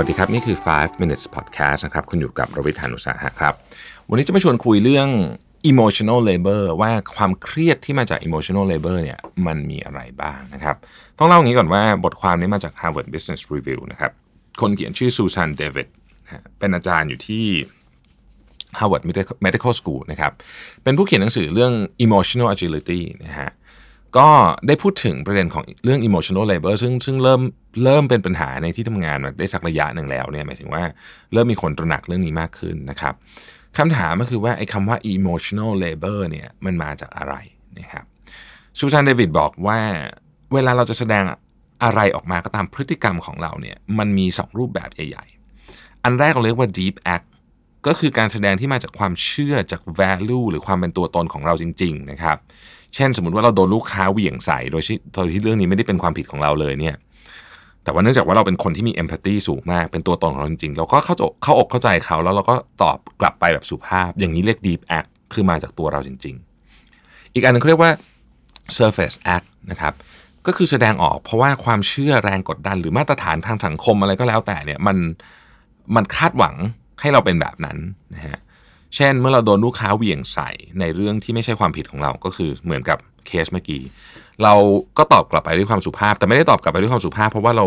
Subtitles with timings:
[0.00, 3.54] วัสดีครับ นี่คือ 5 minutes podcast นะครับ คุณอยู่กับรวิทยานุสาหะครับ
[4.08, 5.08] วันนี้จะมาชวนคุยเรื่อง
[5.70, 10.76] emotional labor ว่าความเครียดที่มาจาก emotional labor เนี่ยมันมีอะไรบ้างนะครับ
[11.18, 14.12] ต้องเล่าอย่างนี้ก่อนว่าบทความนี้มาจาก Harvard Business Review นะครับ
[14.60, 15.88] คนเขียนชื่อซูซานเดวิด
[16.58, 17.44] เป็นอาจารย์อยู่ที่
[18.78, 19.04] Harvard
[19.44, 20.32] Medical School นะครับ
[20.82, 21.72] เป็นผู้เขียนหนังสือเรื่อง
[22.04, 23.50] emotional agility นะฮะ
[24.18, 24.28] ก็
[24.66, 27.40] ได้พูดถึงประเด็นของเรื่อง emotional labor ซึ่งซึ่งเริ่ม
[27.84, 30.82] เริ่มเป็นปัญหาในที่ทำงานมาได้สักระยะหนึ่งแล้วเนี่ยหมายถึงว่า
[31.32, 33.14] เริ่มมีคนตระหนักเรื่องนี้มากขึ้นนะครับ
[33.78, 37.34] คำถามก็คือว่าไอ้คำว่า emotional labor เนี่ยมันมาจากอะไร
[37.78, 38.04] นะครับ
[38.78, 39.78] ซูซานเดวิดบอกว่า
[40.54, 41.24] เวลาเราจะแสดง
[41.84, 47.26] อะไรออกมาก็ตามพฤติกรรมของเราเนี่ยมันมี 2 รูปแบบใหญ่ๆ อันแรกเราเรียกว่า deep act
[47.86, 52.36] ก็คือการแสดงที่มาจากความเชื่อจาก value หรือความเป็นตัวตนของเราจริง ๆ นะครับ
[52.94, 56.96] เช่นสมมติว่าเราโดนลูกค้าเหวี่ยงใส่โดยที่โดยที่เรื่องนี้ไม่ได้เป็นความผิดของเราเลยเนี่ย
[57.84, 66.34] แต่ว่าเนื่องจากว่าเราเป็นคนที่มี empathy สูงมาก เป็นตัวตนของเราจริงๆ เราก็เข้าอกเข้าอกเข้าใจเขาแล้วเราก็ตอบกลับไปแบบสุภาพ อย่างนี้เรียก deep act คือมาจากตัวเราจริง
[66.84, 67.92] ๆ อีกอันนึงเขาเรียกว่า
[68.78, 69.92] surface act นะครับ
[70.46, 74.96] ก็คือแสดงออกเพราะว่าความเชื่อแรงกดดัน หรือมาตรฐานทางสังคมอะไรก็แล้วแต่เนี่ยมัน
[75.96, 76.54] มันคาดหวัง
[77.00, 77.78] ให้เราเป็นแบบนั้น
[78.14, 78.38] นะฮะ
[78.96, 83.82] เช่นเมื่อเราโดนลูกค้าเหวี่ยงใส่ในเรื่องที่ไม่ใช่ความผิดของเราก็คือเหมือนกับเคสเมื่อกี้
[84.42, 84.54] เรา
[84.98, 87.64] ก็ตอบกลับไปด้วยความสุภาพ แต่ไม่ได้ตอบกลับไปด้วยความสุภาพ เพราะว่าเรา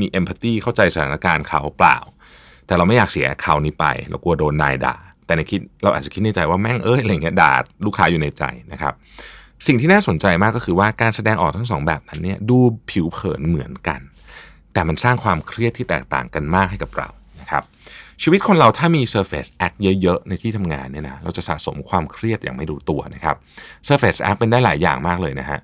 [0.00, 1.98] มีเอมพัตตีเข้าใจสถานการณ์เขาเปล่า
[2.66, 7.52] แต่เราไม่อยากเสียเขานี้ไป เรากลัวโดนนายด่า แต่ในคิดเราอาจจะคิดในใจว่าแม่งเอ้ยอะไรเงี้ยด่า
[7.86, 8.94] ลูกค้าอยู่ในใจนะครับ
[9.66, 12.58] สิ่งที่น่าสนใจมากก็คือว่าการแสดงออกทั้งสองแบบนั้นเนี่ยดู
[12.90, 14.00] ผิวเผินเหมือนกัน
[14.72, 17.08] แต่มันสร้างความเครียดที่แตกต่างกันมากให้กับเรา
[17.40, 17.62] นะครับ
[18.22, 23.36] ชีวิตคนเราถ้ามี surface act เยอะๆ ในที่ทำงานเนี่ยนะเราจะสะสมความเครียดอย่างไม่ดูตัวนะครับ
[23.88, 25.60] surface act เป็นได้หลายอย่างมากเลยนะฮะ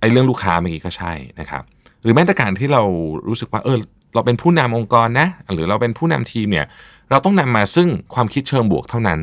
[0.00, 1.62] ไอ้เรื่องลูกค้าเมื่อกี้ก็ใช่นะครับ
[2.02, 2.82] หรือแม้แต่การที่เรา
[3.28, 3.78] รู้สึกว่าเออ
[4.14, 6.66] เราเป็นผู้นำองค์กรนะ หรือเราเป็นผู้นำทีมเนี่ย
[7.10, 9.20] เราต้องนำมาซึ่งความคิดเชิงบวกเท่านั้น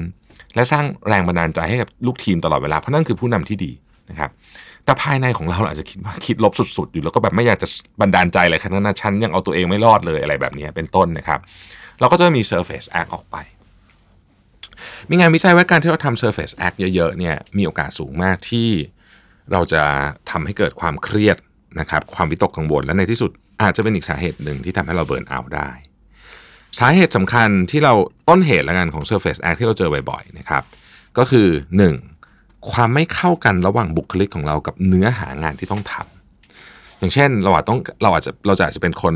[0.55, 3.71] และสร้างแรงบันดาลใจให้กับลูกทีมตลอดเวลาเพราะนั่นคือผู้นำที่ดี
[4.09, 4.31] นะครับ
[4.85, 7.67] แต่ภายในของเราอาจจะคิดว่าคิดลบสุดๆ อยู่แล้วก็แบบไม่อยากจะ
[8.01, 11.39] บันดาลใจอะไรขนาดนั้นฉันยังเอาตัวเองไม่รอดเลยอะไรแบบนี้เป็นต้นนะครับ
[11.99, 13.35] เราก็จะมี surface act ออกไป
[15.09, 18.69] มีงานวิจัยว่าการที่เราทำ surface act เยอะๆเนี่ยมีโอกาสสูงมากที่
[19.51, 19.83] เราจะ
[20.31, 21.37] ทำให้เกิดความเครียด
[21.79, 23.31] นะครับความวิตกกังวลและในที่สุด
[23.61, 25.69] อาจจะเป็นอีกสาเหตุหนึ่งที่ทำให้เราเบิร์นเอาได้
[26.79, 27.93] สาเหตุสำคัญที่เรา
[28.29, 30.63] ต้นเหตุละกันของ surface act ที่เราเจอบ่อยๆนะครับ
[31.17, 31.47] ก็คือ
[31.87, 32.18] 1.
[32.71, 39.15] ความไม่เข้ากันระหว่างบุคลิกของเรากับเนื้อหางานที่ต้องทำอย่างเช่นเราอาจต้องเราอาจจะเราจะอาจจะเป็นคน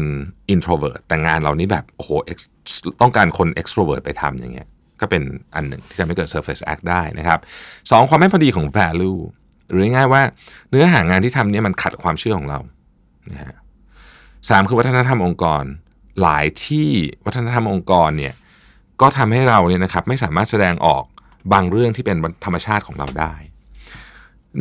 [0.53, 2.09] introvert แต่งานเรานี้แบบโอ้โห
[3.01, 4.67] ต้องการคน extrovert ไปทำอย่างเงี้ย
[5.01, 5.23] ก็เป็น
[5.55, 7.39] อันหนึ่งที่ทำให้เกิด surface act ได้นะครับ
[7.91, 9.19] สองความไม่พอดีของ value
[9.69, 10.21] หรือง่ายๆว่า
[10.69, 12.59] เนื้อหางานที่ทำเนี่ยมันขัดความเชื่อของเรา
[13.31, 13.55] นะฮะ
[14.49, 15.63] สามคือวัฒนธรรมองค์กร
[16.21, 16.89] หลายที่
[17.25, 18.33] วัฒนธรรมองค์กรเนี่ย
[19.01, 21.03] ก็ทำให้เราเนี่ยนะครับไม่สามารถแสดงออก
[21.53, 23.33] บางเรื่องที่เป็นธรรมชาติของเราได้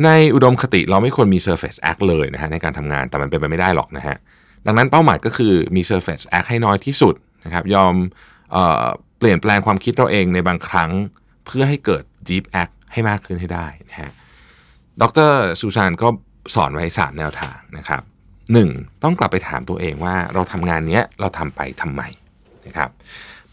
[0.03, 4.17] ในอุดมคติเราไม่ควรมี surface act เลยนะฮะในการทำงานแต่มันเป็นไปไม่ได้หรอกนะฮะ
[4.65, 7.93] ดังนั้นเป้าหมายก็คือมี surface act ให้น้อยที่สุดนะครับยอม
[8.51, 8.85] เออ
[9.19, 10.91] เปลี่ยนแปลงความคิดเราเองในบางครั้ง
[11.45, 14.11] เพื่อให้เกิด deep act ให้มากขึ้นให้ได้นะฮะ
[15.01, 16.07] ดรซูซานก็
[16.55, 18.01] สอนไว้ 3 แนวทางนะครับ
[18.53, 19.03] 1.
[19.03, 22.01] ต้องกลับไปถามตัวเองว่าเราทำงานนี้เราทำไปทำไม
[22.67, 22.89] นะครับ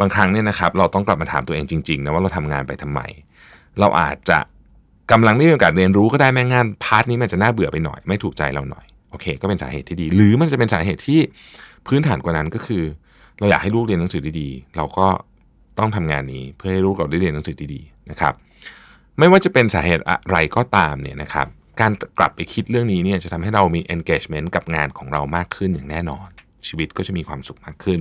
[0.00, 3.00] บางครั้งเนี่ยนะครับเราต้องกลับมาถามตัวเองจริงๆนะว่าเราทำงานไปทำไม
[3.80, 4.38] เราอาจจะ
[5.12, 11.20] กำลังได้มีโอกาสเรียนรู้ก็ได้แม้งาน part นี้มันจะน่าเบื่อไปหน่อย ไม่ถูกใจเราหน่อยโอเค ก็เป็นสาเหตุที่ดี หรือมันจะเป็นสาเหตุที่
[11.86, 12.82] พื้นฐานกว่านั้นก็คือ
[13.38, 15.06] เราอยากให้ลูกเรียนหนังสือดีๆ เราก็
[15.78, 18.34] ต้องทำงานนี้เพื่อให้ลูกเราได้เรียนหนังสือดีๆนะครับ
[19.18, 21.46] ไม่ว่าจะเป็นสาเหตุอะไรก็ตามเนี่ยนะครับ
[21.80, 26.28] การกลับไปคิดเรื่องนี้เนี่ยจะทำให้เรามี engagement กับงานของเรามากขึ้นอย่างแน่นอน
[26.66, 28.00] ชีวิตก็จะมีความสุขมากขึ้น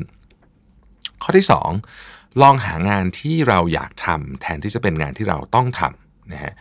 [1.29, 1.51] ข้อที่
[1.95, 6.53] 2 ลองหางานที่เราอยากทำแทนที่จะเป็นงานที่เราต้องทำนะฮะ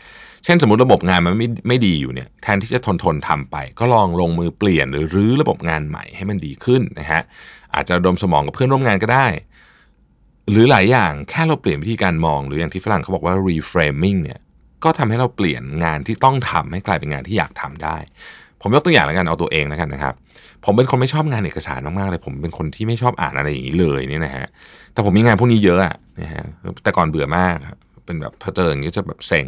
[0.45, 7.23] เช่นสมมติระบบงานมันไม่ไม่ดีอยู่เนี่ยแทนที่จะทนทนทำไป ก็ลองลงมือเปลี่ยนหรือรื้อระบบงานใหม่ให้มันดีขึ้นนะฮะ
[7.75, 9.27] อาจจะดมสมองกับเพื่อนร่วมงานก็ได้
[10.51, 14.41] หรือหลายอย่างแค่เราเปลี่ยนวิธีการมอง หรืออย่างที่ฝรั่งเขาบอกว่า reframing เนี่ย
[14.85, 17.97] ก็ทำให้เราเปลี่ยนงานที่ต้องทำให้กลายเป็นงานที่อยากทำได้
[18.63, 20.15] ผมยกตัวอย่างแล้วกันเอาตัวเองแล้วกันนะครับ
[20.65, 24.47] ผมเป็นคนไม่ชอบงานเอกสารมากๆเลย ผมเป็นคนที่ไม่ชอบอ่านอะไรอย่างนี้เลยเนี่ยนะฮะ
[24.93, 26.45] แต่ผมมีงานพวกนี้เยอะอะนะฮะ
[26.83, 27.57] แต่ก่อนเบื่อมาก
[28.05, 29.47] เป็นแบบพอเจออย่างนี้จะแบบเซ็ง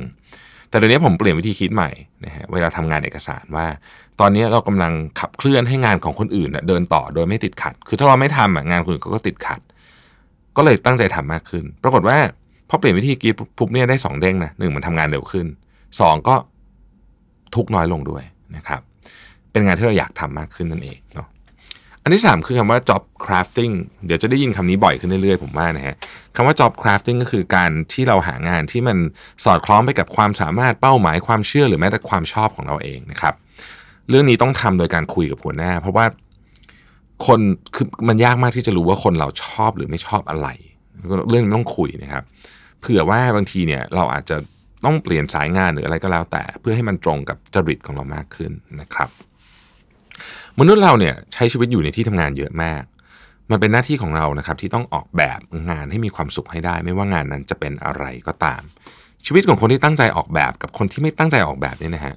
[0.68, 1.90] แต่เดี๋ยวนี้ผมเปลี่ยนวิธีคิดใหม่
[2.24, 3.66] นะฮะเวลาทำงานเอกสารว่า
[4.20, 9.60] ตอนนี้เรากำลังขับเคลื่อนให้งานของคนอื่นเดินต่อโดยไม่ติดขัด คือถ้าเราไม่ทำงานคนอื่นก็ติดขัด
[10.56, 12.18] ก็เลยตั้งใจทำมากขึ้น ปรากฏว่า
[12.68, 15.46] พอเปลี่ยนวิธีคิดปุ๊บเนี่ยได้ 2 เด้งนะหนึ่งมันทำงานเร็วขึ้น
[15.86, 16.34] 2 ก็
[17.54, 18.22] ทุกน้อยลงด้วย
[18.56, 18.80] นะครับ
[19.52, 21.28] เป็นงานที่เราอยากทำมากขึ้นนั่นเองเนาะ
[22.02, 23.74] อันที่ 3 คือคำว่า job crafting
[24.06, 25.94] เดี๋ยวจะได้ยินคำนี้บ่อยขึ้นเรื่อยๆ ผมว่านะฮะ
[26.36, 28.96] คำว่า job crafting ก็คือการที่เราหางานที่มัน
[29.44, 33.34] สอดคล้องไปกับความสามารถเป้าหมายความเชื่อหรือแม้แต่ความชอบของเราเองนะครับ
[34.08, 36.06] เรื่องนี้ต้องทำโดยการคุยกับหัวหน้า เพราะว่า
[37.26, 37.40] คน
[37.74, 40.48] คือมันยากมากที่จะรู้ว่าคนเราชอบหรือไม่ชอบอะไร
[41.30, 42.24] เรื่องนี้ต้องคุยนะครับ
[42.80, 44.36] เผื่อว่าบางทีเนี่ยเราอาจจะ
[44.84, 49.10] ต้องเปลี่ยนสายงานหรืออะไรก็แล้วแต่ เพื่อให้มันตรงกับจริตของเรามากขึ้นนะครับ
[50.60, 52.82] มนุษย์เราเนี่ยใช้ชีวิตอยู่ในที่ทำงานเยอะมาก
[53.50, 55.40] มันเป็นหน้าที่ของเรานะครับที่ต้องออกแบบ
[55.70, 58.62] งานให้มีความสุขให้ได้ ไม่ว่างานนั้นจะเป็นอะไรก็ตาม
[59.26, 62.14] ชีวิตของคนที่ตั้งใจออกแบบกับคนที่ไม่ตั้งใจออกแบบนี่นะฮะ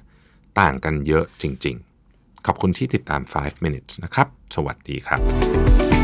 [0.60, 1.76] ต่างกันเยอะจริง
[2.10, 6.03] ๆ ขอบคุณที่ติดตาม 5 minutes นะครับ สวัสดีครับ